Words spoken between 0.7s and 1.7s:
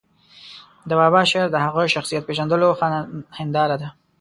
د بابا شعر د